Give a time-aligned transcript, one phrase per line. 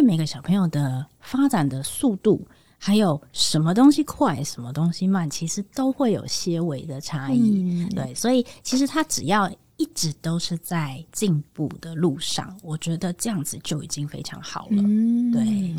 [0.00, 2.40] 为每个小朋友的发展的速度，
[2.78, 7.86] 还有什么东西快，什么东西慢，其实都会有些微的差异。
[7.94, 14.82] 对，所以其实他只要一直都是在进步的路上，我觉得这样子就已经非常好了。
[15.34, 15.76] 对。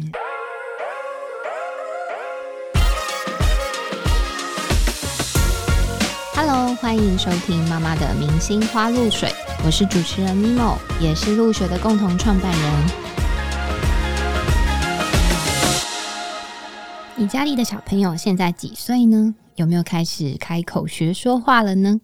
[6.35, 9.33] Hello，欢迎收听妈妈的明星花露水，
[9.65, 13.20] 我是主持人 Mimo，也是露水的共同创办人。
[17.21, 19.35] 你家里的小朋友现在几岁呢？
[19.53, 22.01] 有没有开始开口学说话了呢？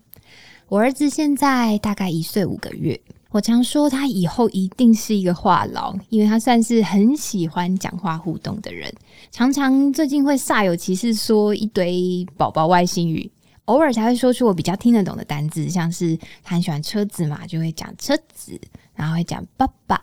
[0.69, 8.93] 我儿子现在大概一岁五个月，我常说他以后一定是一个话痨，因为他算是很喜欢讲话互动的人，
[9.31, 13.31] 常常最近会煞有其事说一堆宝宝外星语。
[13.65, 18.61] 偶尔才会说出我比较听得懂的单字，像是他很喜欢车子嘛，就会讲车子，
[18.93, 19.99] 然后会讲爸爸。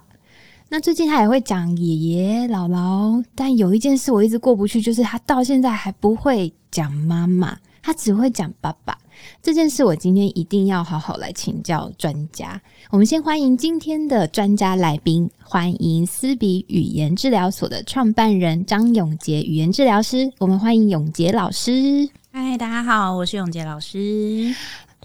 [0.74, 8.98] 那最近他也会讲爷爷姥姥，但有一件事我一直过不去，就是他到现在还不会讲妈妈，他只会讲爸爸。
[9.40, 12.60] 这件事我今天一定要好好来请教专家。
[12.90, 20.28] 我们先欢迎今天的专家来宾，欢迎思比语言治疗所的创办人张永杰语言治疗师。
[20.40, 22.10] 我们欢迎永杰老师。
[22.32, 24.52] 嗨，大家好，我是永杰老师。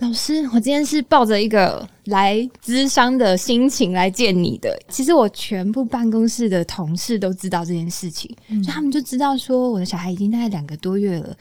[0.02, 4.80] 老师，我今天是抱着一个来咨商的心情来见你的。
[4.88, 11.36] 其实我全部办公室的同事都知道这件事情，所以他们就知道说我的小孩已经大概两个多月了，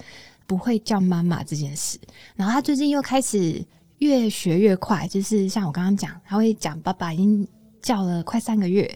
[0.45, 1.97] 不会叫妈妈这件事。
[2.35, 3.65] 然后他最近又开始
[3.99, 7.47] 越学越快，就是像我刚刚讲，他会讲爸爸，已经
[7.81, 8.93] 叫了快三个月。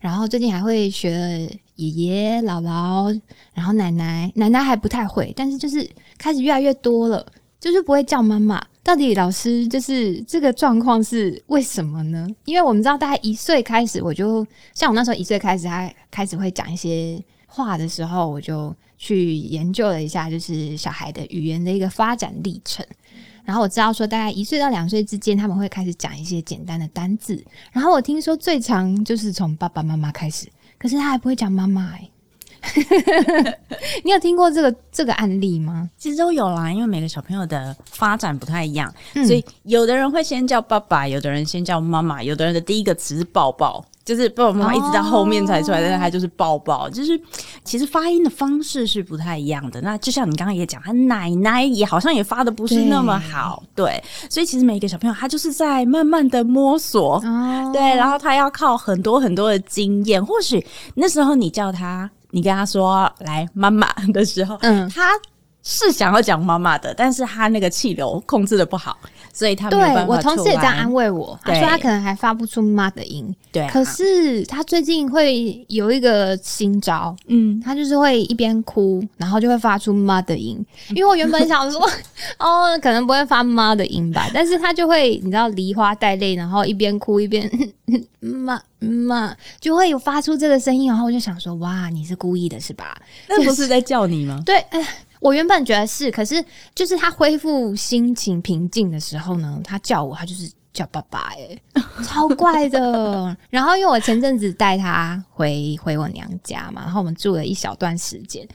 [0.00, 3.20] 然后最近还会学爷爷、姥姥，
[3.52, 7.24] 然后奶奶，奶奶还不太会，但是就是开始越来越多了，
[7.60, 8.60] 就是不会叫妈妈。
[8.84, 12.28] 到底老师就是这个状况是为什么呢？
[12.44, 22.84] 因为我们知道，大概一岁开始，我就像我那时候一岁开始，他开始会讲一些话的时候，我就去研究了一下，就是小孩的语言的一个发展历程。
[23.42, 27.42] 然后我知道说，大概一岁到两岁之间，他们会开始讲一些简单的单字。
[27.72, 30.46] 然后我听说最长就是从爸爸妈妈开始，
[30.78, 32.10] 可是他还不会讲妈妈哎。
[34.04, 35.88] 你有听过这个这个案例吗？
[35.96, 38.92] 其实都有啦，因为每个小朋友的发展不太一样，
[39.26, 43.84] 所以有的人会先叫爸爸，有的人先叫妈妈，有的人的第一个词是抱抱。
[44.04, 47.18] 就是爸爸妈妈一直到后面才出来，但是他就是抱抱，就是
[47.64, 49.80] 其实发音的方式是不太一样的。
[49.80, 54.04] 那就像你刚刚也讲，他奶奶也好像也发的不是那么好，对。
[54.28, 57.18] 所以其实每一个小朋友他就是在慢慢的摸索，
[57.72, 57.80] 对。
[57.96, 60.22] 然后他要靠很多很多的经验。
[60.22, 60.62] 或许
[60.96, 65.12] 那时候你叫他，你跟他说来妈妈的时候，嗯，他
[65.62, 68.98] 是想要讲妈妈的，但是他那个气流控制的不好。
[69.34, 73.66] 所以他对我同事也这样安慰我，他说他可能还发不出妈的音，对。
[73.68, 80.64] 可是他最近会有一个新招，嗯，他就是会一边哭，然后就会发出妈的音。
[80.90, 81.80] 因为我原本想说，
[82.38, 87.50] 哦，可能不会发妈的音吧， 但是他就会你知道梨花带泪，然后一边哭一边
[88.20, 90.86] 妈妈，就会有发出这个声音。
[90.86, 92.96] 然后我就想说，哇，你是故意的是吧？
[93.28, 94.40] 那不是在叫你吗？
[94.46, 94.86] 对，哎。
[95.24, 101.58] 我原本觉得是，可是就是他恢复心情平静的时候呢，他叫我，他就是叫爸爸，哎，
[102.04, 103.34] 超怪的。
[103.48, 108.46] 然后因为我前阵子带他回回我娘家嘛，然后我们住了一小段时间，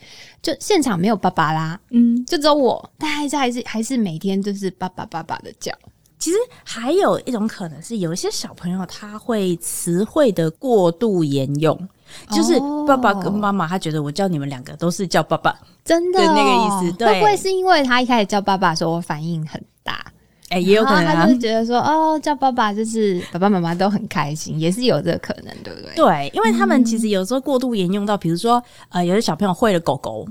[0.44, 5.74] 就现场没有爸爸啦，嗯，就只有我，但还是还是还是每天就是爸爸爸爸的叫。
[6.20, 11.90] 其实还有一种可能是，有一些小朋友他会词汇的过度沿用。
[12.32, 16.98] 就是爸爸跟妈妈，他觉得我叫你们两个都是叫爸爸，真的那个意思。
[16.98, 20.04] 对会不会是因为他一开始叫爸爸的时候，我反应很大？
[20.50, 25.94] 哎，也有可能，他就觉得说，哦，叫爸爸就是爸爸妈妈都很开心，也是有这个可能，对不对？
[25.96, 28.60] 对，因为他们其实有时候过度沿用到，比如说，
[28.90, 30.28] 呃，有些小朋友会了狗狗，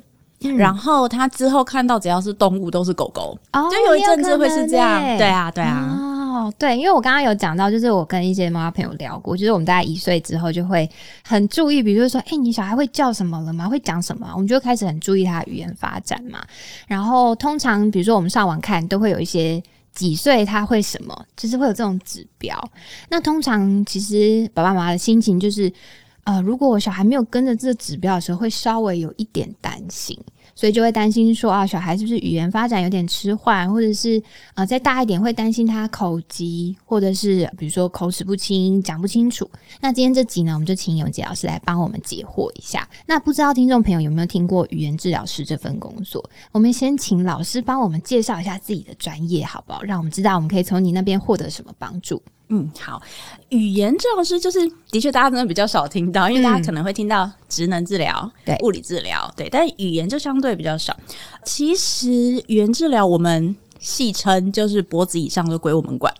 [0.56, 5.00] 然后他之后看到只要是动物都是狗狗，哦就有一阵子会是这样。
[5.18, 6.04] 对啊，对啊。
[6.28, 10.88] 哦，对，因为我刚刚有讲到，就是我跟一些妈妈朋友聊过，就是我们大概一岁之后就会
[11.24, 13.68] 很注意，比如说，哎，你小孩会叫什么了吗？
[13.68, 14.30] 会讲什么？
[14.34, 16.38] 我们就开始很注意他的语言发展嘛。
[16.86, 19.60] 然后通常，比如说我们上网看，都会有一些
[19.92, 22.56] 几岁他会什么，就是会有这种指标。
[23.08, 25.72] 那通常其实爸爸妈妈的心情就是，
[26.28, 30.14] 呃，如果我小孩没有跟着这个指标的时候，会稍微有一点担心。
[30.54, 34.22] 所以就会担心说啊，小孩是不是语言发展有点迟缓，或者是
[34.52, 39.50] 啊再大一点会担心他口疾，或者是比如说口齿不清、讲不清楚。
[39.80, 42.86] 那今天这集呢，我们就请永杰老师来帮我们解惑一下。
[43.06, 46.22] 那不知道听众朋友有没有听过语言治疗师这份工作？
[46.52, 49.82] 我们先请老师帮我们介绍一下自己的专业，好不好？
[49.82, 52.20] 让我们知道我们可以从你那边获得什么帮助。
[52.50, 53.00] 嗯，好，
[53.50, 54.60] 语言治疗师就是
[54.90, 60.96] 的确大家真的比较少听到，因为大家可能会听到职能治疗、对物理治疗，对，但语言就相对比较少。
[61.44, 62.10] 其实
[62.46, 66.12] 语言治疗我们戏称就是脖子以上都归我们管，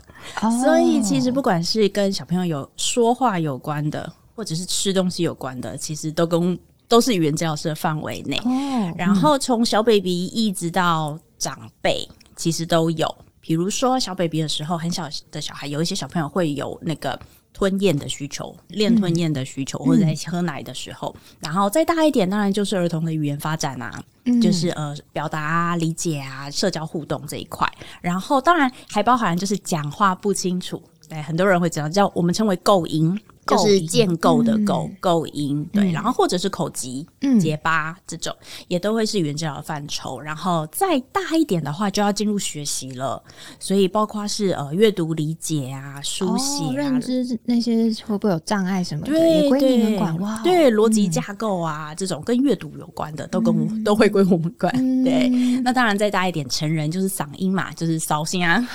[0.63, 8.37] 所以其实不管是跟小朋友有说话有关的，或者是吃东西有关的，其实都跟都是语言治疗师的范围内。
[8.45, 13.15] 哦，然后从小 baby 一直到长辈，其实都有。
[13.49, 17.19] 比如说小 baby 的时候，很小的小孩，有一些小朋友会有那个
[17.55, 21.17] 吞咽的需求，练吞咽的需求，或者在喝奶的时候。
[21.41, 24.05] 然后再大一点，当然就是儿童的语言发展啊，
[24.43, 27.67] 就是呃表达啊、理解啊、社交互动这一块。
[28.03, 33.19] 然后当然还包含就是讲话不清楚，对，很多人会知道叫我们称为构音。
[33.49, 37.06] 就是建构的构构音，对，然后或者是口疾、
[37.41, 38.35] 结巴这种，
[38.69, 40.21] 也都会是语言治疗的范畴。
[40.21, 43.23] 然后再大一点的话，就要进入学习了，
[43.59, 50.19] 所以包括是呃阅读理解啊、书写啊、认知那些会不会有障碍什么的，对也归你们管。
[50.21, 50.41] 哇。
[50.43, 54.73] 对，逻辑架构啊，这种跟阅读有关的，都跟我都会归我们管。
[55.05, 55.29] 对，
[55.62, 58.67] 那当然再大一点，成人就是嗓音嘛，就是扫兴啊，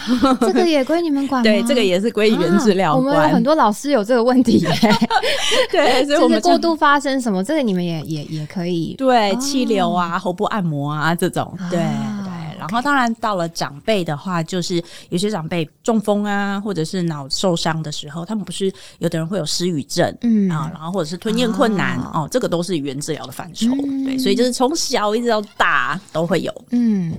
[0.42, 1.42] 这个也归你们管。
[1.44, 4.63] 对，这个也是归语言治疗我们有很多老师有这个问题。
[5.72, 8.96] 对， 所以我们过度发生什么，这个你们也也也可以。
[8.98, 12.34] 对，气流啊，喉部按摩啊，这种，对对。
[12.60, 23.68] 然后当然到了长辈的话，就是有些长辈中风啊，或者是脑受伤的时候，他们不是有的人会有失语症，嗯啊，然后或者是吞咽困难哦，这个都是语言治疗的范畴。
[24.06, 26.54] 对，所以就是从小一直到大都会有。
[26.72, 27.14] 嗯，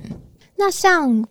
[0.56, 1.24] 那像。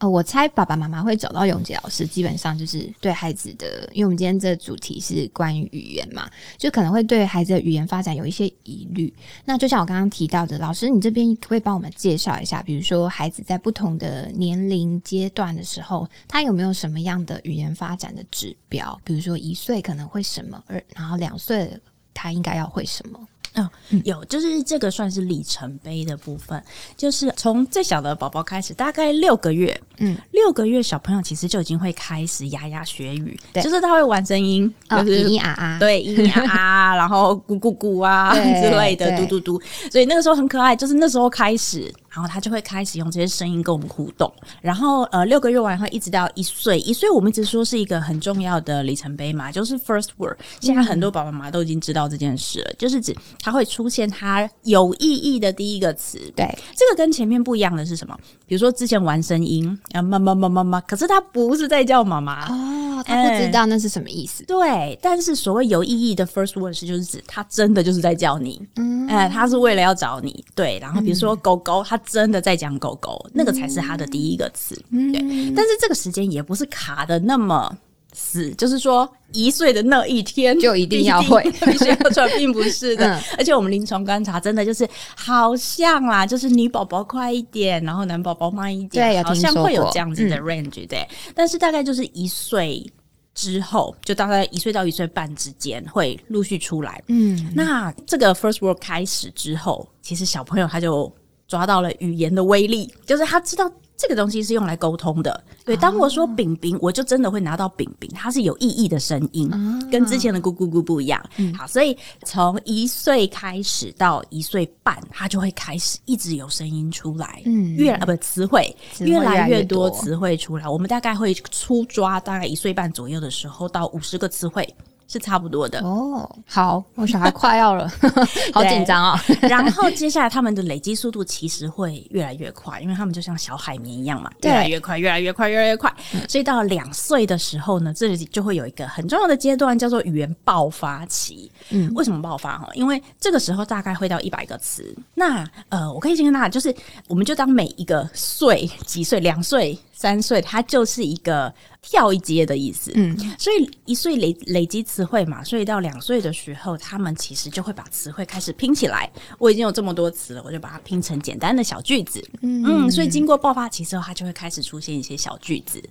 [0.00, 6.26] 呃，我猜爸爸妈妈会找到永杰老师，基本上就是对孩子的，因为我们今天这主题是关于语言嘛，
[6.56, 9.12] 就可能会对孩子的语言发展有一些疑虑。
[9.44, 18.98] 那就像我刚刚提到的，老师，你这边可以帮我们介绍一下，比如说孩子在不同的年龄阶段的时候，他有没有什么样的语言发展的指标？
[19.04, 21.78] 比如说一岁可能会什么，而然后两岁
[22.14, 23.20] 他应该要会什么？
[23.56, 23.68] 哦，
[24.04, 26.62] 有，就是这个算是里程碑的部分，
[26.96, 41.92] 就是从最小的宝宝开始，大概六个月，嗯，六个月小朋友其实就已经会开始牙牙学语，就是他会玩声音，就是咿咿啊啊，对，咿咿啊啊， 然后咕咕咕啊 之类的，嘟嘟嘟，所以那个时候很可爱，就是那时候开始。
[42.12, 44.30] 然后他就会开始用这些声音跟我们互动，
[44.60, 50.36] 然后呃六个月完后一直到一岁，一岁我们一直说是一个很重要的里程碑嘛，就是 first word。
[50.60, 56.18] 现在很多爸爸妈妈都已经知道这件事了，就是指他会出现他有意义的第一个词。
[56.34, 58.18] 对，这个跟前面不一样的是什么？
[58.44, 64.44] 比如说之前玩声音啊妈妈妈妈妈，可是他不是在叫妈妈哦，他不知道那是什么意思。
[64.46, 70.44] 对，但是所谓有意义的 first word 是就是指他真的就是在叫你，嗯，哎，他是为了要找你。
[70.56, 71.99] 对，然后比如说狗狗，他。
[72.04, 74.74] 真的在讲狗狗，那个才是他的第一个词。
[74.90, 75.20] 对，
[75.54, 77.76] 但是这个时间也不是卡的那么
[78.12, 83.20] 死，就是说一岁的那一天就一定要会， 必须要做，并不是的。
[83.38, 90.86] 而且我们临床观察，真的就是好像啦，就是女宝宝快一点，然后男宝宝慢一点，对，好像会有这样子的 range。
[90.88, 92.84] 对，但是大概就是一岁。
[93.32, 97.00] 之后，就大概一岁到一岁半之间会陆续出来。
[97.06, 101.10] 嗯，那这个 first word 开始之后，其实小朋友他就。
[101.50, 105.44] 抓到了语言的威力，就是他知道这个东西是用来沟通的。
[105.64, 109.50] 对，当我说“饼饼”，我就真的会拿到“饼饼”，它是有意义的声音，
[109.90, 111.20] 跟之前的“咕咕咕”不一样。
[111.58, 120.68] 好，所以从一岁开始到一岁半，他就会开始一直有声音出来，嗯，越来不词汇越来越多词汇出来。
[120.68, 124.72] 我们大概会粗抓，大概一岁半左右的时候到五十个词汇。
[125.10, 126.30] 是差不多的哦。
[126.46, 127.90] 好，我小孩快要了，
[128.54, 129.18] 好紧张哦。
[129.42, 135.92] 然后接下来他们的累积速度其实会越来越快，因为他们就像小海绵一样嘛，越来越快，越来越快，越来越快。
[136.28, 141.50] 所以到两岁的时候呢，这里就会有一个很重要的阶段，叫做语言爆发期。
[141.70, 142.68] 嗯，为什么爆发哈？
[142.74, 144.94] 因为这个时候大概会到一百个词。
[145.14, 146.72] 那呃，我可以先跟大家，就是
[147.08, 149.76] 我们就当每一个岁几岁，两岁。
[149.92, 151.52] 三岁，它就是一个
[151.82, 152.92] 跳一阶的意思。
[152.94, 159.10] 嗯，所以一岁累累积词汇嘛，所以到两岁的时候，他们其实就会把词汇开始拼起来。
[159.38, 162.22] 我已经有这么多词了，我就把它拼成简单的小句子。
[162.42, 165.82] 嗯，所以经过爆发期之后，他就会开始出现一些小句子。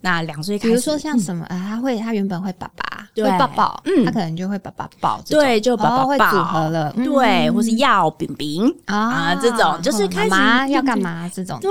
[0.00, 11.70] 那两岁开始，比如说像什么啊，他会他原本会爸爸会抱抱，嗯，他可能就会爸爸抱，对，就爸爸会组合了，对，或是要饼饼啊，这种就是开始要干嘛这种，对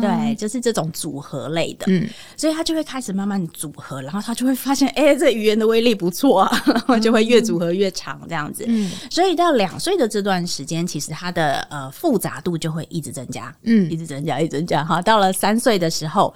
[0.00, 1.24] 对，就是这种组。
[1.24, 8.64] 合类的，嗯，所以他就会开始慢慢组合，然后他就会发现，哎，这语言的威力不错啊，然 后就会越组合越长这样子。
[8.66, 14.84] 嗯，所以到两岁的这段时间，其实他的呃复杂度就会一直增加，嗯，一直增加，一直增加。
[14.84, 16.34] 哈，到了三岁的时候。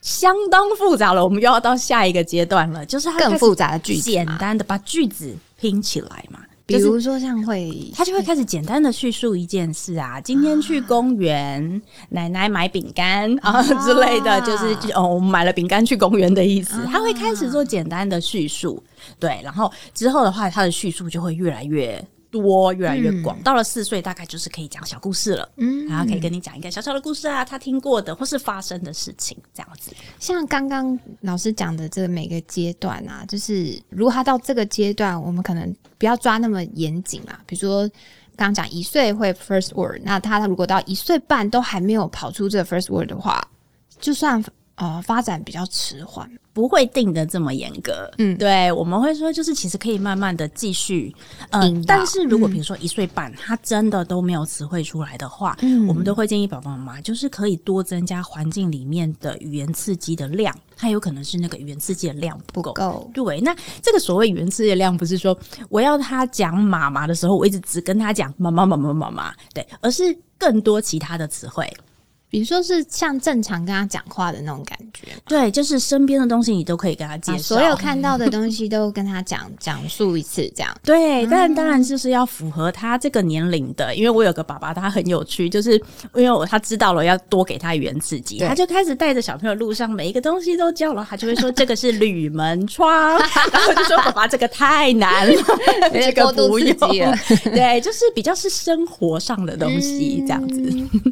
[0.00, 6.38] 相当复杂了，我们又要到下一个阶段了，就是它更复杂的句子简单的把句子拼起来嘛。
[6.68, 16.84] 比如说像会，他就会开始简单的叙述一件事啊，今天去公园，奶奶买饼干啊之类的，就是哦，我们买了饼干去公园的意思。
[16.84, 18.82] 他会开始做简单的叙述，
[19.18, 22.06] 对，然后之后的话，他的叙述就会越来越。
[22.30, 29.92] 多越来越广，到了四岁大概就是可以讲小故事了，嗯，然后可以跟你讲一个小小的故事啊，他听过的或是发生的事情这样子。
[30.18, 37.40] 像刚刚老师讲的这个每个阶段啊，就是如果他到这个阶段，我们可能不要抓那么严谨啊。
[37.46, 37.88] 比如说
[38.36, 43.42] 刚刚讲一岁会 first word，那他如果到一岁半都还没有跑出这个 first word 的话，
[43.98, 44.42] 就算
[44.78, 51.14] 呃发展比较迟缓，不会定的这么严格，嗯，对，我们会说就是其实可以慢慢的继续，
[51.50, 51.96] 呃引，导。
[51.96, 55.56] 但是如果比如说一岁半，他真的都没有词汇出来的话，
[55.86, 62.72] 我们都会建议爸爸妈妈就是可以多增加环境里面的语言刺激的量，它有可能是那个语言刺激的量不够。
[62.72, 63.10] 够。
[63.12, 71.68] 对，那这个所谓语言刺激的量，不是说我要他讲妈妈的时候，我一直只跟他讲妈妈妈妈妈妈，对，而是更多其他的词汇。
[72.30, 80.74] 比如说是像正常跟他讲话的那种感觉，对，就是身边的东西你都可以跟他介把绍，所有看到的东西都跟他讲讲述一次，这样。
[80.84, 85.72] 对，但当然就是要符合他这个年龄的，因为我有个爸爸，他很有趣，就是
[86.14, 92.90] 因为我他知道了要多给他语言刺激，他就开始带着小朋友路上每一个东西都教了，他就会说这个是铝门窗，
[93.52, 95.42] 然后我就说爸爸这个太难了，
[95.92, 97.16] 这个不刺激了。
[97.44, 100.60] 用，对，就是比较是生活上的东西这样子。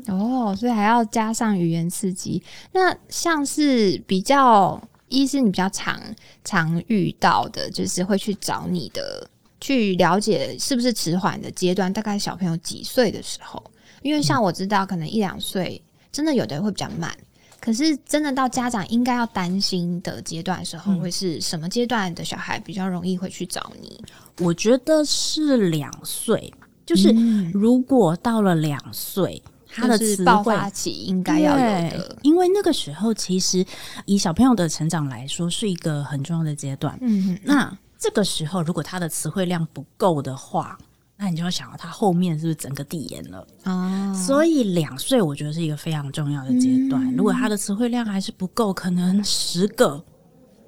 [0.08, 2.42] 哦，所以还要加上语言刺激。
[2.72, 6.00] 那像是比较，一是你比较常
[6.44, 9.28] 常遇到的，就是会去找你的，
[9.60, 13.62] 去了解是不是迟缓的阶段，大概小朋友几岁的时候？
[14.02, 15.82] 因为像我知道，可能一两岁，
[16.12, 17.16] 真的有的会比较慢。
[17.58, 24.00] 可是，真的到家长应该要担心的阶段的时候，会是什么阶段的小孩比较容易会去找你？
[24.38, 26.52] 我觉得是两岁，
[26.84, 27.10] 就是
[27.52, 29.42] 如果到了两岁，
[29.76, 32.18] 他的词汇期应该要有对的。
[32.22, 33.64] 因为那个时候其实
[34.04, 36.98] 以小朋友的成长来说，是一个很重要的阶段。
[37.02, 40.78] 嗯嗯，那这个时候，如果他的词汇量不够的话，
[41.16, 43.46] 那你就要想到他后面是不是整个递延了？
[43.64, 47.10] 哦，所以两岁我觉得是一个非常重要的阶段。
[47.14, 50.04] 如果他的词汇量还是不够，可能十个。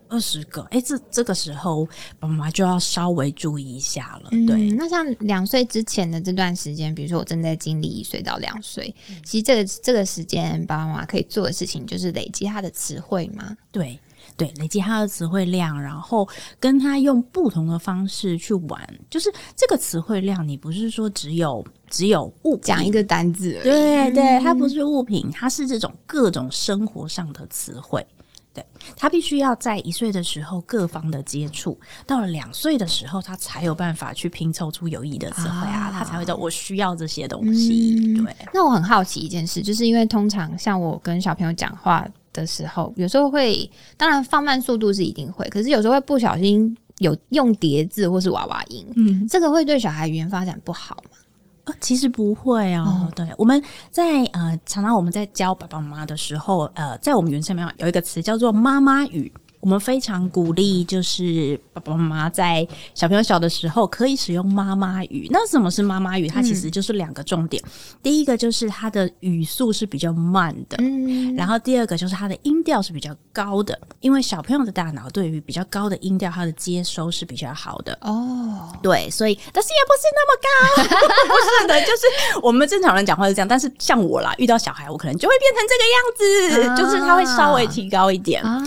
[0.09, 1.85] 二十个，哎、这这个时候
[2.19, 4.31] 爸爸妈妈就要稍微注意一下了。
[4.31, 13.57] 对，嗯，那像两岁之前的这段时间，比如说我正在经历一岁到两岁，其实这个这个时间，爸爸妈妈可以做的事情就是累积他的词汇嘛。
[13.71, 13.99] 对
[14.37, 16.29] 对，累积他的词汇量，然后
[16.61, 18.99] 跟他用不同的方式去玩。
[19.11, 28.07] 就是这个词汇量，你不是说只有只有物品讲一个单字，对对，它不是物品，它是这种各种生活上的词汇。
[28.55, 28.64] 对，
[28.97, 38.17] 他必须要在一岁的时候各方的接触，到了两岁的时候，他才有办法去拼凑出有益的词汇啊，啊他才会知道我需要这些东西。
[38.17, 51.19] 对，那我很好奇一件事，就是因为通常像我跟小朋友讲话的时候，有时候会，当然放慢速度是一定会，可是有时候会不小心有用叠字或是娃娃音，嗯，这个会对小孩语言发展不好吗？
[51.68, 53.08] 呃其实不会哦。
[53.14, 59.32] 对，我们在呃，常常我们在教爸爸妈妈的时候，呃，在我们原生没有有一个词叫做妈妈语。
[59.61, 65.27] 我们非常鼓励，就是爸爸妈妈在小朋友小的时候可以使用妈妈语。
[65.31, 66.29] 那什么是妈妈语？
[66.29, 67.62] 它其实就是两个重点。
[68.03, 77.99] 第一个就是它的语速是比较慢的，嗯，然后第二个就是它的音调是比较高的，因为小朋友的大脑对于比较高的音调，它的接收是比较好的。
[78.03, 80.49] 哦，对，所以但是也不是那么高，
[81.29, 88.43] 不是的，就是我们正常人讲话是这样，但是像我啦，遇到小孩，我可能就会变成这个样子，啊就是他会稍微提高一点。
[88.43, 88.62] 啊，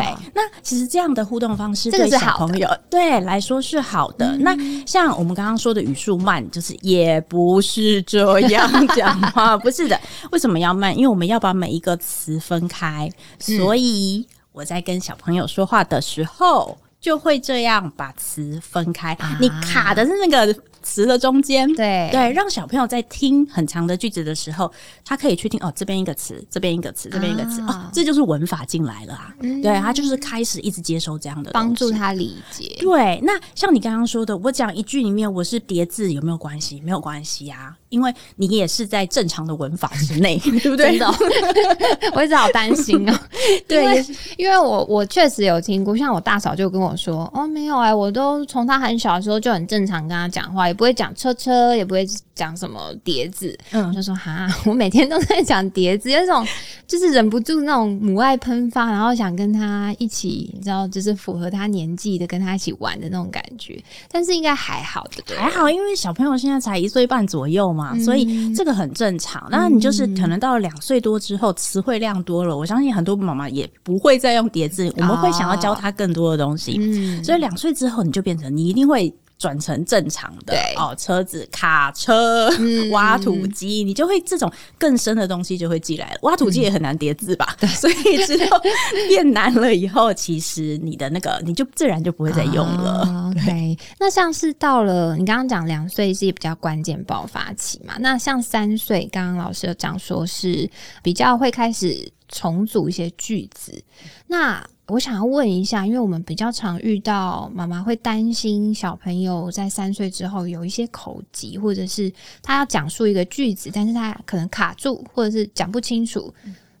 [0.00, 4.36] 对，那其实这样的互动方式这个对小朋友对来说是好的。
[4.38, 9.98] 那像我们刚刚说的语速慢，就是也不是这样讲话， 不是的。
[10.32, 10.96] 为什么要慢？
[10.96, 13.10] 因为我们要把每一个词分开，
[13.48, 16.76] 嗯所以我在跟小朋友说话的时候。
[17.00, 24.70] 就会这样把词分开，啊你卡的是那个词的中间，对对，让小朋友在听很长的句子的时候，
[25.04, 29.34] 他可以去听哦，这边一个词，这边一个词，这边一个词，啊哦，这就是文法进来了啊。
[29.40, 31.90] 嗯对，他就是开始一直接收这样的帮助。
[31.90, 32.76] 他理解。
[32.78, 36.80] 对，那像你刚刚说的，我讲一句里面我是叠字有没有关系？
[36.82, 40.90] 没有关系啊，因为你也是在正常的文法之内， 对不对？
[40.90, 41.14] 真的哦、
[42.14, 43.18] 我一直好担心哦。
[43.68, 44.04] 对
[44.36, 53.56] 因为我我确实有听过，像我大嫂就跟我说，哦，没有哎、我都从她很小的时候就很正常跟她讲话，也不会讲车车，也不会讲什么碟子。
[53.70, 56.44] 嗯，就说哈，我每天都在讲碟子，有一种
[56.86, 63.82] 就是忍不住那种母爱喷发，然后想跟他一起，你知道，就是符合他年纪的，跟他一起玩的那种感觉。
[64.10, 69.46] 但是应该还好的，对还好，因为小朋友现在才一岁半左右嘛，嗯所以这个很正常。
[69.50, 76.78] 那你就是可能到了两岁多之后，词汇量多了，我相信很多妈妈也不会再用叠字，我们会想要教他更多的东西。
[76.80, 79.14] 嗯，所以两岁之后，你就变成你一定会。
[79.38, 86.18] 转成正常的哦，车子、卡车、嗯挖土机，你就会这种更深的东西就会寄来了。
[86.22, 87.56] 挖土机也很难叠字吧？
[87.74, 88.60] 所以之后
[89.08, 93.02] 变难了以后，其实你的那个你就自然就不会再用了。
[93.06, 97.94] 哦 OK，那像是到了你刚刚讲两岁是比较关键爆发期嘛？
[97.98, 100.70] 那像三岁，刚刚老师有讲说是
[101.02, 103.82] 比较会开始重组一些句子。
[104.28, 112.12] 那我想要问一下，因为我们比较常遇到妈妈会担心小朋友在三岁之后有一些口疾，或者是
[112.42, 116.32] 他要讲述一个句子，但是他可能卡住，或者是讲不清楚。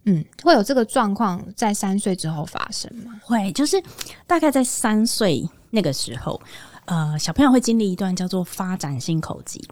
[0.04, 3.18] 嗯，会有这个状况在三岁之后发生吗？
[3.24, 3.82] 会，就是
[4.26, 6.38] 大概在三岁那个时候，
[6.84, 9.66] 呃，小朋友会经历一段叫做发展性口疾。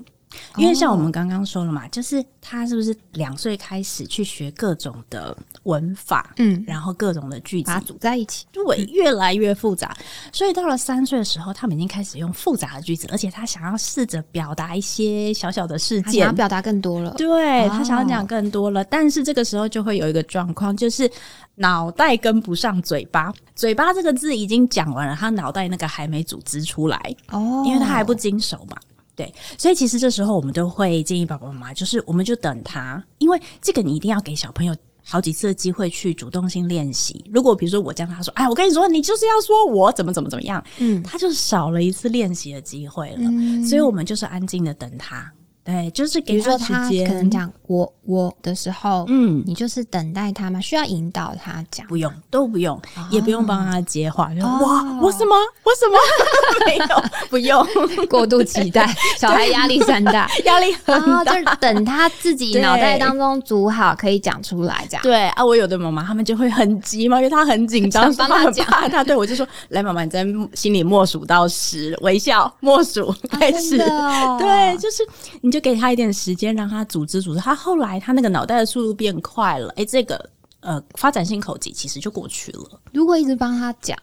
[0.57, 8.47] 因为像我们刚刚说了嘛，就是他是不是两岁开始去学各种的文法，嗯，然后各种的句子把它，组在一起。
[8.53, 9.97] 对，越来越复杂。
[10.33, 17.13] 所以到了三岁的时候，他们已经开始用复杂的句子，而且他想要试着表达一些小小的事件他想要，表达更多了。
[17.15, 21.11] 对他想要哦讲更多了，但是这个时候就会有一个状况，就是
[21.57, 23.33] 脑袋跟不上嘴巴。
[23.55, 28.77] 嘴巴这个字已经讲完了，他脑袋那个还没组织出来，哦因为他还不经手嘛。
[29.15, 37.23] 对，所以其实这时候我们都会建议爸爸妈妈，就是我们就等他，因为这个你一定要给小朋友好几次的机会去主动性练习。
[37.31, 43.19] 如果比如说我这样，他说：“哎，我跟你说，你就是要说我怎么怎么怎么样”，嗯他就少了一次练习的机会了。
[43.21, 45.31] 嗯所以我们就是安静的等他，
[45.65, 50.61] 对，就是给比如说他可能讲我我的时候，嗯，你就是等待他吗？
[50.61, 51.87] 需要引导他讲。
[51.87, 55.99] 不用，都不用，也不用帮他接话，就哦哇，我什么，我什么
[56.67, 57.65] 没有，不用，
[58.11, 60.29] 过度期待，小孩压力山大。
[60.45, 61.33] 压力很哦，大。
[61.33, 65.03] 就是等他自己对脑袋当中组好，可以讲出来，这样。
[65.05, 69.05] 对啊，我有的妈妈他们就会很急嘛，因为他很紧张，想帮她很怕她。
[69.05, 73.79] 对我就说，来，妈妈，你在心里默数到十，微笑默数开始。
[73.79, 75.07] 对，就是
[75.41, 77.41] 你就给他一点时间，让他组织组织。
[77.41, 82.81] 他后来他那个脑袋的速度变快了，哎，这个呃发展性口疾其实就过去了。
[82.93, 83.97] 如果一直帮他讲，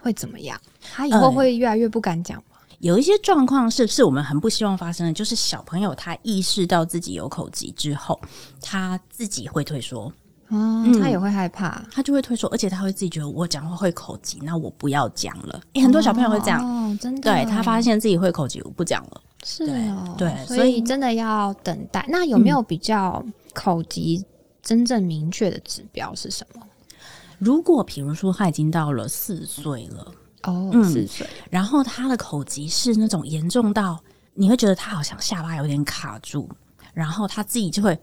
[0.00, 0.58] 会怎么样？
[0.94, 2.44] 他以后嗯会越来越不敢讲吗？
[2.78, 8.20] 有一些状况是是我们很不希望发生的，就是小朋友他意识到自己有口疾之后，
[8.60, 10.12] 他自己会退缩，
[10.52, 11.82] 哦，嗯他也会害怕。
[11.90, 15.60] 他就会退缩，而且他会自己觉得我讲话会口急，那我不要讲了。
[15.72, 17.22] 诶很多小朋友会这样，哦，真的。
[17.22, 19.20] 对他发现自己会口急，我不讲了。
[19.44, 22.04] 是对哦，对所所以以真的要等待。
[22.08, 24.24] 那有没有比较口急
[24.62, 26.62] 真正明确的指标是什么？
[27.38, 30.12] 如果比如说他已经到了四岁了，
[30.44, 33.98] 哦，嗯四岁，然后他的口急是那种严重到
[34.34, 36.48] 你会觉得他好像下巴有点卡住，
[36.94, 37.98] 然后他自己就会。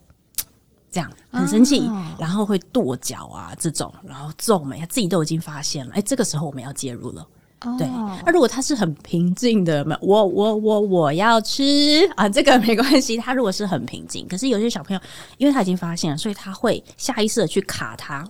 [0.91, 5.93] 这样很生气，哦然后会跺脚啊，这种，然后皱眉，他自己都已经发现了。
[5.95, 7.25] 哎，这个时候我们要介入了。
[7.78, 13.17] 对，哦那、如果他是很平静的，我我我我要吃啊，这个没关系。
[13.17, 15.02] 他如果是很平静，可是有些小朋友，
[15.38, 18.25] 因为他已经发现了，所以他会下意识的去卡他，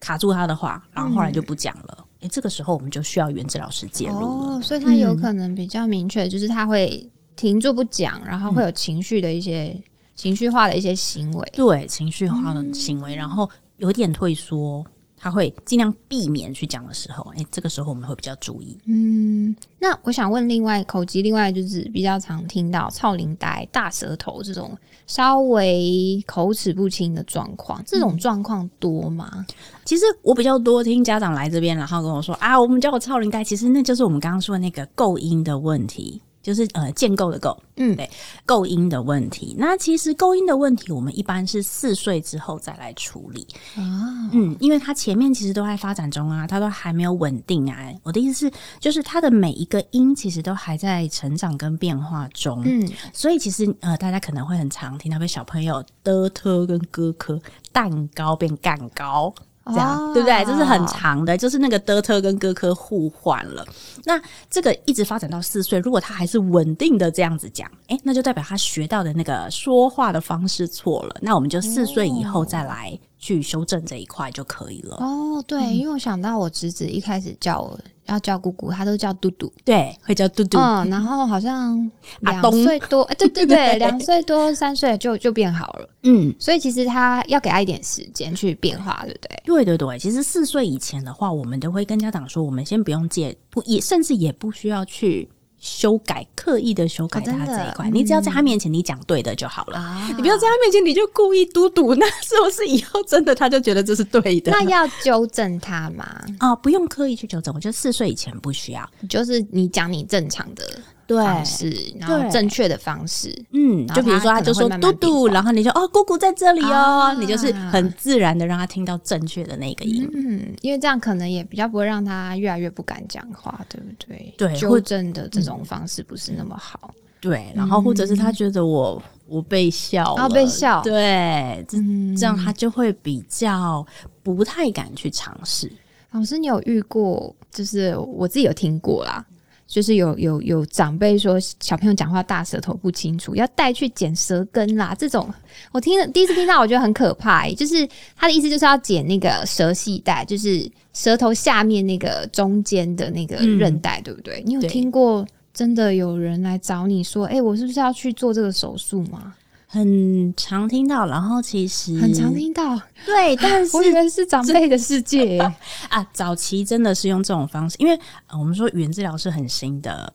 [0.00, 2.04] 卡住他的话，然后后来就不讲了。
[2.22, 4.26] 哎，这个时候我们就需要原治老师介入了。
[4.26, 9.80] 哦，所以他有可能比较明确，就是他会停住不讲，然后会有情绪的一些、
[10.16, 11.52] 情绪化的一些行为。
[11.54, 14.84] 对情绪化的行为，然后有点退缩，
[15.16, 18.76] 他会尽量避免去讲的时候，诶，这个时候我们会比较注意。
[18.86, 24.76] 嗯，那我想问，另外口疾，另外就是比较常听到操领带、大舌头这种
[25.06, 29.46] 稍微口齿不清的状况，这种状况多吗？
[29.84, 38.08] 其实我比较多听家长来这边，然后跟我说啊，我们叫我超龄带，其实那就是我们刚刚说的那个构音的问题，就是呃建构的构，嗯对，
[38.44, 39.56] 构音的问题。
[39.58, 47.92] 那其实构音的问题，我们一般是四岁之后再来处理，啊，嗯，因为它前面其实都在发展中啊，它都还没有稳定啊。
[48.04, 57.40] 我的意思是，就是它的每一个音其实都还在成长跟变化中，嗯，所以其实呃，大家可能会很常听到被小朋友的特跟哥科
[57.72, 59.34] 蛋糕变蛋糕。
[59.66, 60.44] 这样、哦对不对？
[60.44, 63.66] 这是很长的，就是那个的特跟哥科互换了。
[64.04, 71.16] 那这个一直发展到四岁，如果他还是稳定的这样子讲，诶，那就代表他学到的那个说话的方式错了。
[71.20, 74.96] 那我们就四岁以后再来去修正这一块就可以了。
[74.96, 79.52] 哦，对，因为我想到我侄子一开始叫我要叫姑姑，他都叫嘟嘟。
[79.64, 80.58] 对，会叫嘟嘟。
[80.58, 85.88] 嗯，然后好像 两岁多，哎对对对，对 两岁多三岁就就变好了。
[86.02, 89.42] 嗯，所以其实他要给他一点时间去变化，对不对？
[89.44, 95.28] 对对对，其实四岁以前的话，我们都会跟家长说，我们先不用借，不也甚至也不需要去
[95.66, 99.76] 修改，刻意的修改他这一块，嗯你只要在他面前你讲对的就好了。
[99.78, 104.52] 啊你不要在他面前你就故意嘟嘟，那是不是以后真的他就觉得这是对的？
[104.54, 106.24] 那要纠正他吗？
[106.38, 108.88] 啊、不用刻意去纠正，我觉得四岁以前不需要。
[109.08, 110.76] 就是你讲你正常的对
[111.08, 113.32] 方式，然后正确的方式。
[113.52, 120.08] 嗯，就比如说他他就说嘟嘟，然后你就哦姑姑在这里哦，啊你就是很自然的让他听到正确的那个音。
[120.12, 124.34] 嗯，因为这样可能也比较不会让他越来越不敢讲话，对不对？
[124.36, 126.90] 对或纠正的这种方式不是那么好。
[127.20, 133.84] 对，然后或者是他觉得我、我被笑了，哦被笑对，这、嗯这样他就会比较
[134.22, 135.70] 不太敢去尝试。
[136.12, 137.34] 老师，你有遇过？
[137.50, 139.24] 就是我自己有听过啦，
[139.66, 144.94] 就是有有有长辈说小朋友讲话大舌头不清楚，要带去剪舌根啦。
[144.98, 145.28] 这种
[145.72, 147.54] 我听了第一次听到，我觉得很可怕、欸。
[147.54, 154.42] 就是他的意思就是要剪那个舌系带，就是舌头下面那个中间的那个韧带，对不对？
[154.46, 159.34] 你有听过真的有人来找你说，哎、我是不是要去做这个手术吗？
[159.76, 165.54] 很常听到，然后其实很常听到，对，但是我以为是长辈的世界、欸。
[165.90, 167.94] 啊，早期真的是用这种方式，因为、
[168.28, 170.10] 呃我们说语言治疗是很新的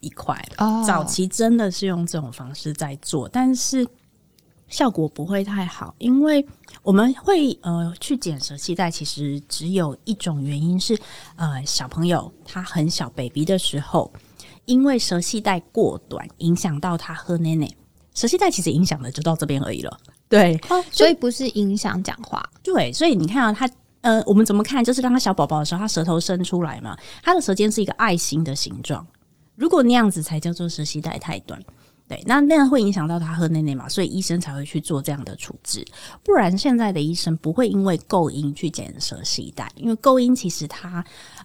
[0.00, 3.84] 一块了，哦早期真的是用这种方式在做，但是
[4.68, 6.46] 效果不会太好，因为
[6.82, 10.96] 我们会呃去剪舌系带，其实只有一种原因是
[11.36, 14.12] 呃小朋友他很小 baby 的时候，
[14.64, 17.68] 因为舌系带过短，影响到他喝奶奶。
[18.14, 19.98] 舌系带其实影响的就到这边而已了，
[20.28, 23.68] 对，所以不是影响讲话，对，所以你看啊，他
[24.02, 24.84] 呃，我们怎么看？
[24.84, 29.06] 就是当他小宝宝的时候，他舌头伸出来嘛，他的舌尖是一个爱心的形状。
[29.54, 31.62] 如果那样子才叫做舌系带太短，
[32.12, 35.82] 对，那那样会影响到他喝奶奶嘛，所以医生才会去做这样的处置。
[36.22, 41.02] 不然现在的医生不会因为构音去剪舌系带，因为构音其实它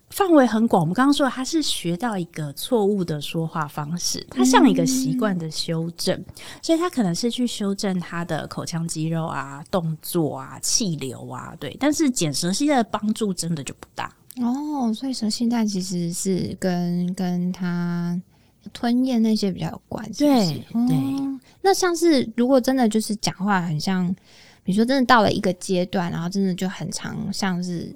[0.10, 0.82] 范围很广。
[0.82, 6.21] 我们刚刚说他是学到一个错误的说话方式，它像一个习惯的修正，
[6.62, 11.77] 所以他可能是去修正他的口腔肌肉啊、动作啊、气流啊，对。
[11.80, 14.13] 但是剪舌系带的帮助真的就不大。
[14.41, 18.21] 哦，所以舌系带其实是跟跟他
[18.67, 20.97] 吞咽那些比较有关，是不是对
[21.62, 24.08] 那像是如果真的就是讲话很像，
[24.63, 27.93] 比如说真的到了一个阶段，然后真的就很常像是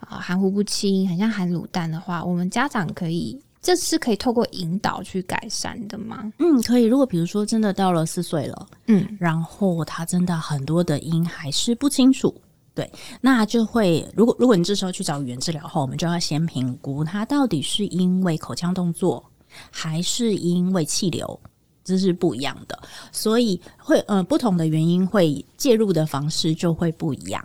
[0.00, 6.32] 啊、含糊不清，很像含卤蛋的话，我们家长可以这是可以透过引导去改善的吗？
[6.38, 6.84] 嗯，可以。
[6.84, 12.34] 如果比如说真的到了四岁了，嗯，然后他真的很多的音还是不清楚。
[12.74, 19.22] 对，那就会，如果如果你这时候去找语言治疗后，我们就要先评估他到底是因为口腔动作，
[19.70, 21.40] 还是因为气流，
[21.84, 22.78] 这是不一样的。
[23.10, 27.42] 所以会呃不同的原因会介入的方式就会不一样。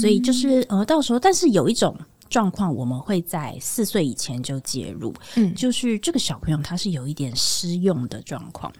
[0.00, 1.96] 所以就是呃到时候，但是有一种
[2.28, 8.72] 状况，我们会在四岁以前就介入，嗯就是这个小朋友他是有一点失用的状况。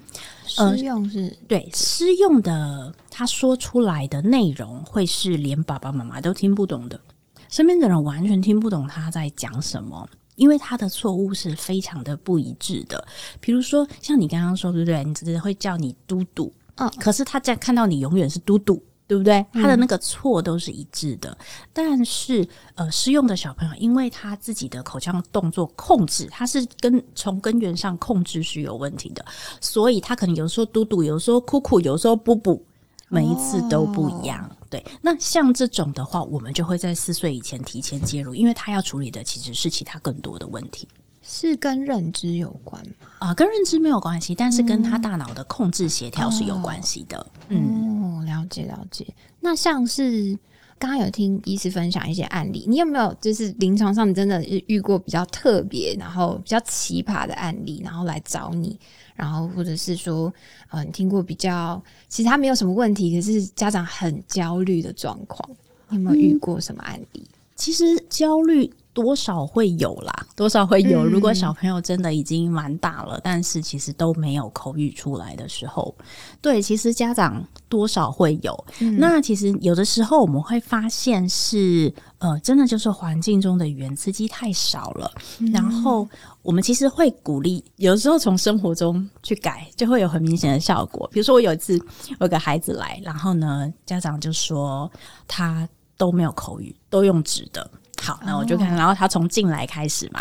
[0.49, 7.01] 失用是对，失用的他说出来的内容会是连爸爸妈妈都听不懂的，
[7.49, 10.09] 身边的人完全听不懂他在讲什么。
[10.37, 13.05] 因为他的错误是非常的不一致的，
[13.41, 15.03] 比如说像你刚刚说，对不对？
[15.03, 19.45] 你只是会叫你嘟嘟，嗯可是他在看到你永远是嘟嘟，对不对？
[19.53, 21.37] 他的那个错都是一致的。
[21.73, 29.25] 但是呃，失用的小朋友，因为他自己的口腔动作控制，他是跟从根源上控制是有问题的，
[29.61, 32.65] 所以他可能有时候嘟嘟，有时候哭哭，有时候补补，
[33.09, 34.51] 每一次都不一样。
[34.69, 40.89] 对，那像这种的话，我们就会在四岁以前提前介入，因为他要处理的其实是其他更多的问题
[41.29, 43.09] 是跟认知有关吗？
[43.19, 47.27] 啊、跟认知没有关系，但是跟他大脑的控制协调是有关系的。
[47.49, 49.07] 嗯，哦，了解了解。
[49.41, 50.39] 那像是
[50.79, 58.79] 刚刚有听医师分享一些案例，你有没有就是临床上你真的是遇过比较特别，然后比较奇葩的案例，然后来找你，
[59.17, 60.33] 然后或者是说，
[60.69, 65.49] 呃，你听过比较其实他没有什么问题，可是家长很焦虑的状况，
[65.89, 67.27] 你有没有遇过什么案例？
[67.55, 71.01] 其实焦虑多少会有啦，多少会有。
[71.05, 75.95] 嗯如果小朋友真的已经蛮大了，但是其实都没有口语出来的时候，
[76.41, 78.65] 对，其实家长多少会有。
[78.81, 86.09] 嗯那其实有的时候我们会发现是，呃，真的就是环境中的语言刺激太少了，嗯然后
[86.41, 91.07] 我们其实会鼓励，有的时候从生活中去改，就会有很明显的效果。
[91.13, 91.79] 比如说，我有一次
[92.19, 94.91] 有个孩子来，然后呢，家长就说
[95.29, 97.71] 他都没有口语，都用纸的。
[98.03, 100.21] 好，那我就看，然后他从进来开始嘛。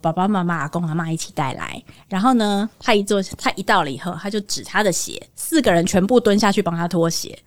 [0.00, 7.38] 爸爸妈妈、阿公阿妈一起带来，然后呢，他一坐，他一到了以后，他就指他的鞋，四个人全部蹲下去帮他脱鞋，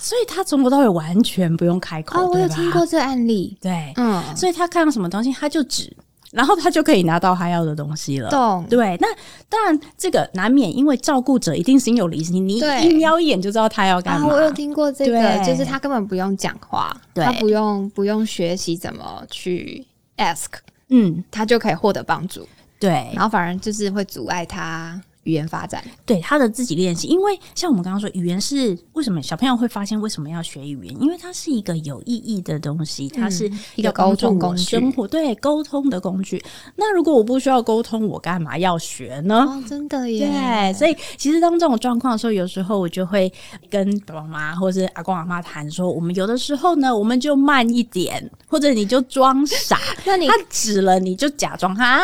[0.00, 5.96] 所以他从头到尾完全不用开口，哦，我有听过这个案例，对，嗯，所以他看到什么东西他就指，
[6.36, 8.28] 然后他就可以拿到他要的东西了。
[8.28, 9.08] 懂，对，那
[9.48, 12.84] 当然这个难免，因为照顾者一定心有灵犀，你对。
[12.84, 14.26] 一瞄一眼就知道他要干啊，嘛。
[14.28, 19.82] 我有听过这个，就是他根本不用讲话，他不用不用学习怎么去
[20.18, 20.48] ask，
[20.90, 22.46] 嗯，他就可以获得帮助，
[22.78, 23.10] 对。
[23.14, 25.84] 然后反而就是会阻碍他语言发展。
[26.04, 31.02] 对，他的自己练习，因为像我们刚刚说，语言是为什么小朋友会发现为什么要学语言？
[31.02, 36.42] 因为它是一个有意义的东西，它是一个沟通工具生活对沟通的工具。
[36.76, 39.44] 那如果我不需要沟通，我干嘛要学呢？
[39.46, 40.28] 哦，真的耶！
[40.28, 43.32] 对，所以其实当这种状况的时候，有时候我就会
[43.68, 52.00] 跟爸爸妈妈或者是阿公阿妈谈说，我们有的时候呢，我们就慢一点，或者你就装傻， 那你他指了你就假装哈，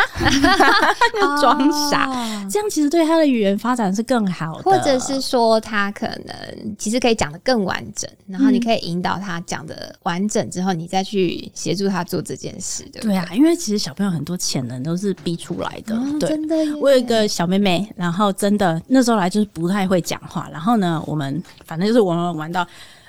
[1.14, 16.28] 就装傻，哦这样其实对他的语言发展是更好的，或者是说他可能其实可以讲的更完整，然后你可以引导他讲的完整之后，你再去协助他做这件事，对啊，因为其实小朋友很多潜能都是逼出来的，哦对。
[16.28, 16.56] 真的！
[16.80, 22.66] 我有一个小妹妹，然后真的那时候来就是不太会讲话，然后呢，我们反正就是我们玩到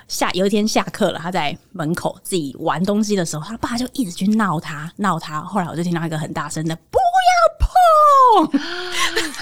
[0.08, 5.40] 下有一天下课了，他在门口自己玩东西的时候，他爸就一直去闹他，闹他。
[5.40, 8.60] 后来我就听到一个很大声的“不要碰”，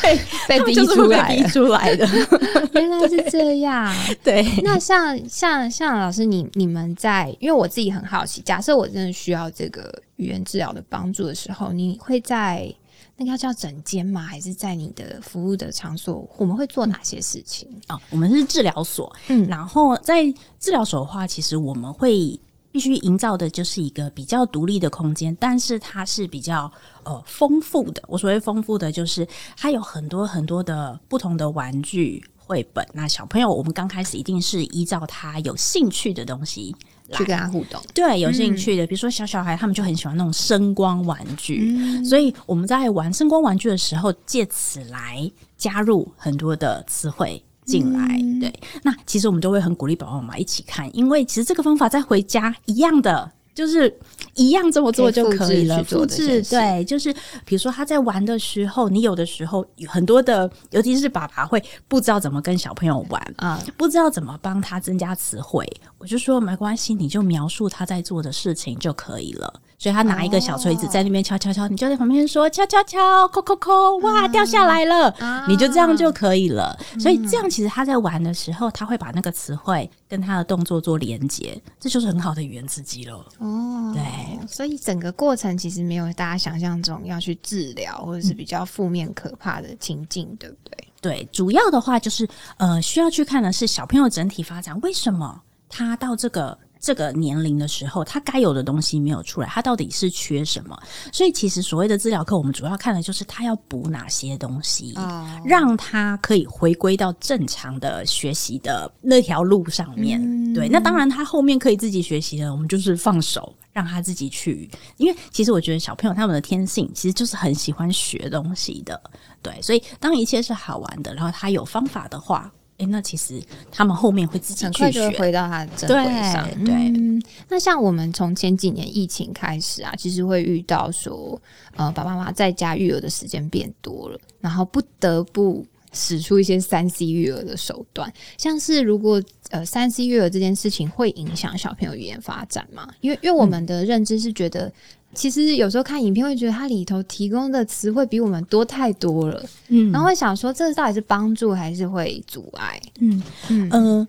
[0.03, 2.07] 被，被逼出来，逼出来的，
[2.75, 3.95] 原来是这样。
[4.23, 12.73] 对，那像像像老师你你们在，因为我自己很好奇，假设我真的需要这个语言治疗的帮助的时候，你会在
[13.17, 14.23] 那个要叫整间吗？
[14.23, 16.29] 还是在你的服务的场所？
[16.37, 17.69] 我们会做哪些事情？
[17.89, 20.25] 哦，我们是治疗所，嗯然后在
[20.59, 22.39] 治疗所的话，其实我们会
[22.71, 26.71] 必须营造的就是一个比较独立的空间，但是它是比较
[27.05, 28.03] 呃丰富的。
[28.09, 32.25] 我所谓丰富的，就是它有很多很多的不同的玩具。
[32.45, 37.81] 绘本，那小朋友，我们刚开始一定是依照他有兴趣的东西来去跟他互动？
[37.95, 47.43] 对，有兴趣的，比如说小小孩，他们就很喜欢那种声光玩具，所以我们在玩声光玩具的时候，借此来加入很多的词汇。
[47.65, 53.95] 进来，对，那其实我们都会很鼓励宝宝妈妈一起看，因为其实这个方法在回家一样的，就是
[54.35, 55.83] 一样这么做就可以了。
[55.85, 57.13] 复制对，就是
[57.45, 65.67] 比如说他在玩的时候，你有的时候有很多的，尤其是爸爸会不知道怎么跟小朋友玩，啊、不知道怎么帮他增加词汇，
[65.99, 69.61] 我就说没关系，你就描述他在做的事情就可以了。
[69.79, 76.79] 所以他拿一个小锤子在那边敲敲敲，你就在旁边说敲敲敲，扣扣扣，哇，掉下来了，啊你就这样就可以了。
[77.01, 83.27] 所以这样其实他在玩的时候，他会把那个词汇跟他的动作做连接，这就是很好的语言刺激了。
[83.43, 90.89] 哦，对，所以整个过程其实没有大家想象中要去治疗，或者是比较负面可怕的情境，对不对？
[91.01, 92.29] 对，主要的话就是
[92.59, 96.59] 呃，需要去看的是小朋友整体发展，为什么他到这个。
[96.83, 100.77] 这个年龄的时候，他该有的东西没有出来，他到底是缺什么？
[101.13, 110.21] 所以其实所谓的治疗课，我们主要看的就是他要补哪些东西，哦让他可以回归到正常的学习的那条路上面。
[110.53, 114.69] 对，那当然他后面可以自己学习的，我们就是放手让他自己去。
[114.97, 119.01] 因为其实我觉得小朋友他们的天性其实就是很喜欢学东西的，
[119.41, 122.53] 对，所以当一切是好玩的，然后他有方法的话。
[122.79, 126.49] 诶，那其实他们后面会自己去很快就会学，回到他的正轨上。
[126.51, 131.41] 对对嗯，那像我们从前几年疫情开始啊，其实会遇到说，
[131.77, 142.89] 呃，爸爸妈妈在家育儿的时间变多了，然后不得不使出一些三 C 育儿的手段，像是如果呃三 C 育儿这件事情会影响小朋友语言发展吗？
[143.01, 144.73] 因为因为我们的认知是觉得。
[145.15, 152.81] 其实有时候看影片会觉得它里头提供的词汇比我们多太多了，嗯然后会想说这到底是帮助还是会阻碍？
[153.01, 154.09] 嗯嗯嗯、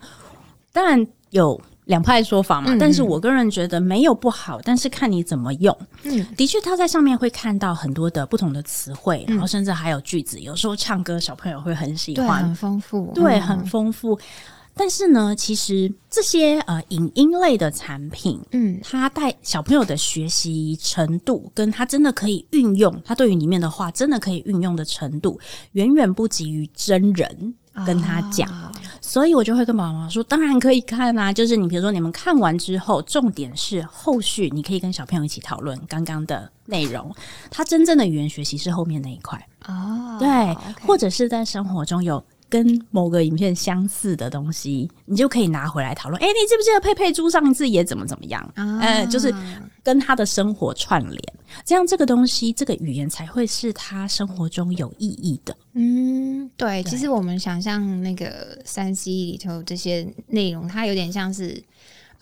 [0.71, 5.77] 当然有两派说法嘛，嗯但是我个人觉得没有不好，但是看你怎么用。
[6.03, 10.39] 嗯的确，他在上面会看到很多的不同的词汇，嗯然后甚至还有句子。
[10.39, 14.17] 有时候唱歌，小朋友会很喜，欢很，丰富，对，嗯很丰富。
[14.75, 25.39] 但是呢，其实这些呃影音类的产品，嗯，它带小朋友的学习程度，跟他真的可以运用，他对于里面的话真的可以运用的程度，
[25.73, 27.55] 远远不及于真人。
[27.87, 37.11] 跟他讲，啊所以我就会跟爸爸妈妈说，当然可以看啊，就是你比如说你们看完之后，重点是后续你可以跟小朋友一起讨论刚刚的内容，
[37.49, 39.43] 他真正的语言学习是后面那一块。
[39.65, 40.55] 哦，对
[40.85, 46.21] 或者是在生活中有跟某个影片相似的东西，你就可以拿回来讨论。
[46.21, 48.39] 哎、你记不记得佩佩猪上一次也怎么怎么样？
[48.53, 49.33] 啊呃，就是
[49.81, 51.19] 跟他的生活串联，
[51.65, 55.57] 这样这个东西，这个语言才会是他生活中有意义的。
[55.73, 61.59] 嗯，对，对其实我们想象那个三 C 里头这些内容，它有点像是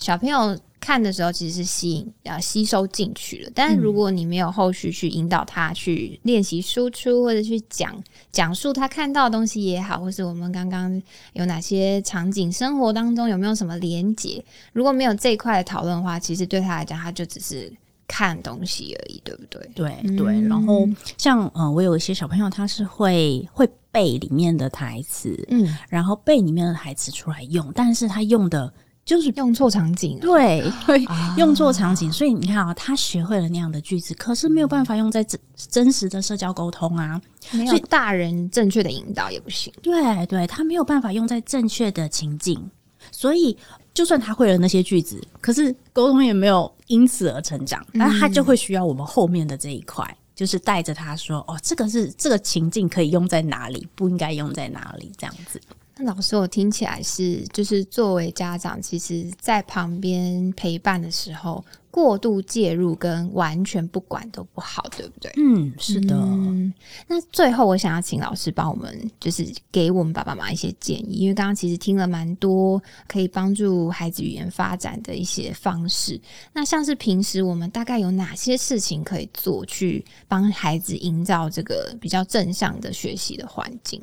[0.01, 3.51] 小朋友看的时候，其实是吸引啊吸收进去了。
[3.53, 7.95] 但是如果你没有后续去引导他去练习输出，或者去讲
[8.31, 10.99] 讲述他看到的东西也好，或是我们刚刚
[11.33, 17.71] 有哪些场景，生活当中有没有什么连结，如果没有这一块的讨论的话，其实对他来讲，他就只是
[18.07, 19.69] 看东西而已，对不对？
[19.75, 30.63] 对嗯对，然后像呃，我有一些小朋友，他是会会背里面的台词，嗯，然后背里面的台词出来用，但是他用的就是用错场景了，对，
[31.37, 37.19] 用错场景，所以你看啊、他学会了那样的句子，可是没有办法用在真真实的社交沟通啊。
[37.51, 39.73] 没有大人正确的引导也不行。
[39.81, 42.69] 对对，他没有办法用在正确的情境，
[43.11, 43.57] 所以
[43.93, 50.17] 就算他会了那些句子，可是沟通也没有因此而成长，那他就会需要我们后面的这一块。
[50.33, 55.61] 就是带着他说：“哦，这个是这个情境可以用在哪里，不应该用在哪里，这样子。
[56.01, 65.31] 那老师，我听起来是，就是作为家长，其实在旁边陪伴的时候，过度介入跟完全不管都不好，对不对？
[65.37, 66.73] 嗯，是的，嗯，
[67.07, 76.19] 那最后我想要请老师帮我们，就是给我们爸爸妈妈一些建议，因为刚刚其实听了蛮多可以帮助孩子语言发展的一些方式。
[76.51, 84.01] 那像是平时我们大概有哪些事情可以做，去帮孩子营造这个比较正向的学习的环境？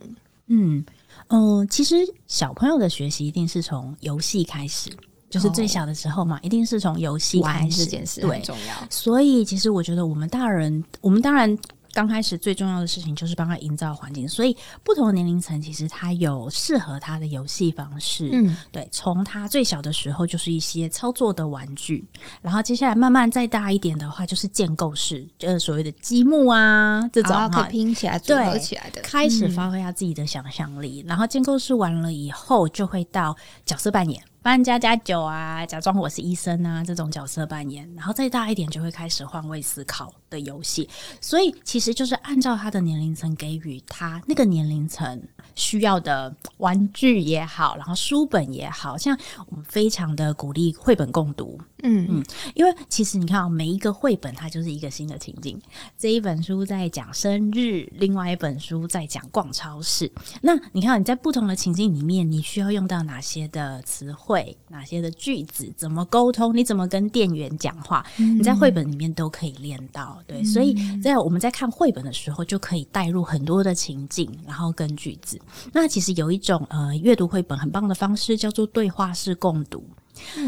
[0.51, 0.83] 嗯
[1.29, 4.91] 嗯、呃其实小朋友的学习一定是从游戏开始，
[5.31, 8.75] 就是最小的时候嘛，一定是从游戏开始这件事对很，重要。
[8.91, 11.57] 所以其实我觉得我们大人，我们当然。
[11.99, 18.31] 刚开始最重要的事情就是帮他营造环境，所以不同的年龄层其实他有适合他的游戏方式。
[18.33, 22.07] 嗯，对，从他最小的时候就是一些操作的玩具，
[22.41, 29.01] 然后接下来慢慢再大一点的话，就是建构式，就是所谓的积木啊这种可以拼起来、组合对起来的。
[29.03, 40.89] 开始发挥他自己的想象力，然后建构式完了以后，就会到角色扮演，扮家家酒啊，假装我是医生啊这种角色扮演，然后再大一点就会开始换位思考的游戏。
[41.21, 45.23] 所以其实就是按照他的年龄层给予他那个年龄层
[45.55, 52.25] 需要的玩具也好，然后书本也好，像我们非常的鼓励绘本共读，嗯嗯
[52.55, 55.61] 因为其实你看啊、每一个绘本它就是一个新的情境。
[55.99, 60.11] 这一本书在讲生日，另外一本书在讲逛超市。
[60.41, 64.28] 那你看你在不同的情境里面，你需要用到哪些的词汇、
[64.69, 70.19] 哪些的句子，怎么沟通，你怎么跟店员讲话，你在绘本里面都可以练到。
[70.27, 75.41] 对，所以在我们在看绘本的时候，就可以带入很多的情境，然后跟句子。
[75.73, 79.83] 那其实有一种呃阅读绘本很棒的方式，叫做对话式共读。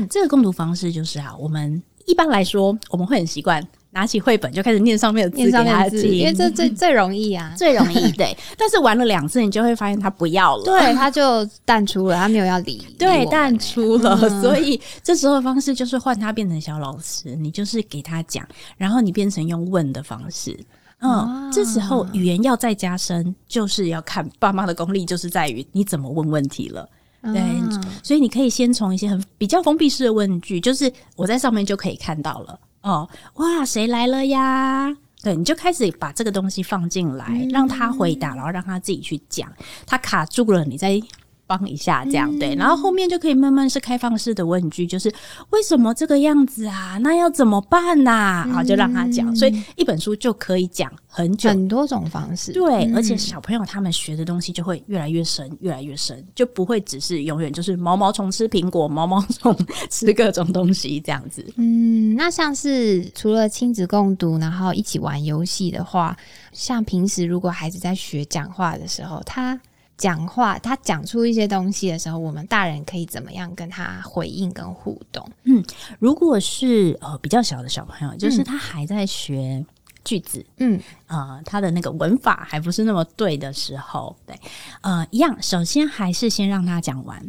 [0.09, 7.53] 这个共读方式就是啊，我们一般来说我们会很习惯拿起绘本就开始念上面的字给他字，听，因为这最最容易啊。
[7.57, 8.37] 最容易对。
[8.57, 10.65] 但是玩了两次，你就会发现他不要了。
[10.65, 12.87] 对，他就淡出了，他没有要理。
[12.99, 20.59] 对，淡欸出了，嗯所以这时候的方式就是换他变成小老师，你就是给他讲，然后你变成用问的方式。
[21.01, 26.89] 嗯，啊这时候语言要再加深，就是要看爸妈的功力，就是在于你怎么问问题了。
[27.23, 34.97] 对啊所以你可以先从一些很比较封闭式的问句，就是我在上面就可以看到了哦，哇，谁来了呀？
[35.23, 39.53] 对，你就开始把这个东西放进来，嗯让他回答，然后让他自己去讲。
[39.87, 40.99] 他卡住了，你再
[41.51, 42.55] 帮一下，这样、嗯对。
[42.55, 45.13] 然后后面就可以慢慢是开放式的问句，就是
[45.51, 46.97] 为什么这个样子啊？
[47.03, 49.35] 那要怎么办呐、啊好，就让他讲。
[49.35, 52.53] 所以一本书就可以讲很久，很多种方式。
[52.53, 59.57] 对，嗯而且小朋友他们学的东西就会越来越深，越来越深，就不会只是永远就是毛毛虫吃苹果，毛毛虫
[59.91, 61.45] 吃各种东西这样子。
[61.57, 66.17] 嗯，那像是除了亲子共读，然后一起玩游戏的话，
[66.53, 69.59] 像平时如果孩子在学讲话的时候，他
[70.01, 75.31] 讲话，他讲出一些东西的时候，我们大人可以怎么样跟他回应跟互动？
[75.45, 75.63] 嗯
[75.99, 79.63] 如果是呃比较小的小朋友，就是嗯他还在学
[80.03, 84.35] 句子，嗯呃，他的那个文法还不是那么对的时候，对，
[84.81, 87.23] 呃，一样，首先还是先让他讲完。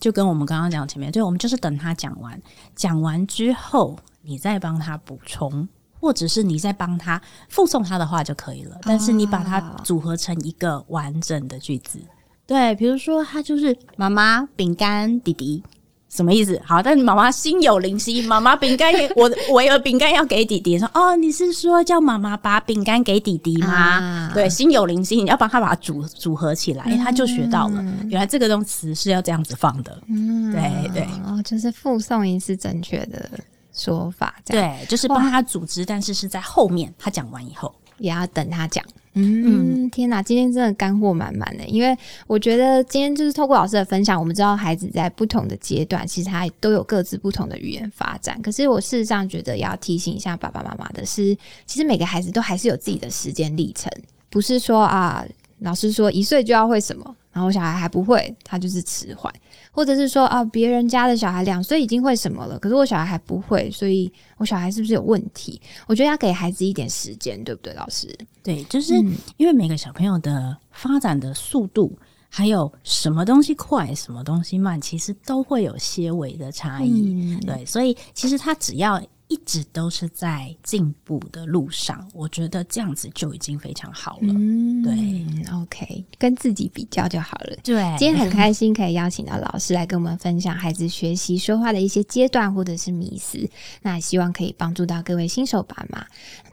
[0.00, 2.40] 就跟我们刚刚讲前面，对，我们就是等他讲完，
[2.74, 5.66] 讲完之后，你再帮他补充，
[5.98, 8.78] 或者是你再帮他附送他的话就可以了。
[8.82, 12.00] 但是你把它组合成一个完整的句子，
[12.46, 15.62] 对，比如说他就是妈妈、饼干、弟弟。
[16.10, 16.62] 什么意思？
[16.64, 20.78] 好，但妈妈心有灵犀，妈妈饼干给我，我有饼干要给弟弟。
[20.78, 24.30] 说哦，你是说叫妈妈把饼干给弟弟吗？
[24.32, 27.82] 对，心有灵犀，你要帮他把它组组合起来，他就学到了。
[28.08, 30.00] 原来这个动词是要这样子放的。
[30.06, 33.28] 嗯，对对，哦，就是附送一次正确的
[33.72, 34.36] 说法。
[34.46, 38.84] 对，就是帮他组织，但是是在后面，他讲完以后也要等他讲。
[39.14, 41.64] 嗯，天哪，今天真的干货满满的。
[41.66, 41.96] 因为
[42.26, 48.40] 我觉得今天就是透过老师的分享，我们知道孩子在不同的阶段，其实他都有各自不同的语言发展。
[48.42, 53.90] 可是我事实上觉得要提醒一下爸爸妈妈的是，其实每个孩子都还是有自己的时间历程，
[54.30, 55.24] 不是说啊，
[55.60, 59.30] 老师说一岁就要会什么，然后小孩还不会，他就是迟缓。
[59.70, 65.60] 或者是说啊，别人家的小孩两岁已经会什么了，可是我小孩还不会，所以我小孩是不是有问题？
[65.88, 68.16] 我觉得要给孩子一点时间，对不对，老师？
[68.42, 68.94] 对，就是
[69.36, 77.36] 因为每个小朋友的发展的速度，还有什么东西快，什么东西慢，其实都会有些微的差异。
[77.44, 79.02] 对，所以其实他只要。
[79.28, 84.28] 一直都是在进步的路上，我觉得这样子就已经非常好了。
[84.28, 87.56] 嗯对，OK，跟自己比较就好了。
[87.62, 93.48] 对，今天很开心可以邀请到老师来跟我们分享孩子学习说话的一些阶段或者是迷思，
[93.82, 96.04] 那希望可以帮助到各位新手爸妈。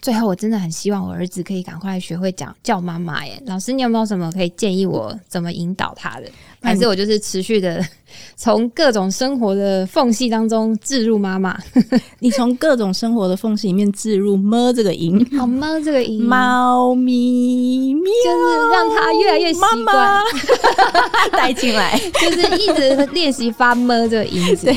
[0.01, 3.41] 最后，我真的很希望我儿子可以赶快学会讲叫妈妈耶！
[3.45, 6.32] 老师，你有没有什么可以建议我怎么引导他的？
[6.61, 7.86] 还是我就是持续的
[8.36, 11.57] 从各种生活的缝隙当中置入妈妈？
[12.20, 15.26] 你从各种生活的缝隙里面置入么这个音？
[15.38, 16.24] 好么这个音？
[16.24, 20.24] 猫咪咪，就是让它越来越习惯
[21.34, 24.55] 带进来， 就是一直练习发么这个音。
[24.57, 24.76] 对。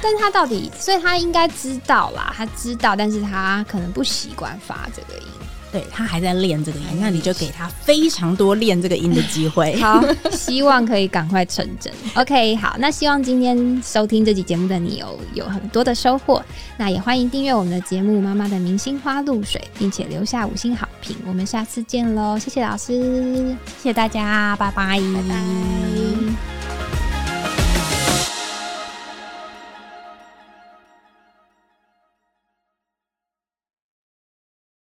[0.00, 5.26] 但他到底，所以他应该知道啦，他知道，但是他可能不习惯发这个音，
[5.70, 9.76] 对他还在练这个音，那你就给他非常多练这个音的机会。
[9.82, 11.92] 好，希望可以赶快成真。
[12.16, 16.42] OK，好，那希望今天收听这期节目的你有有很多的收获，
[16.76, 21.16] 那也欢迎订阅我们的节目《妈妈的明星花露水》，并且留下五星好评。
[21.26, 27.07] 我们下次见喽，谢谢老师，谢谢大家，拜拜，拜拜。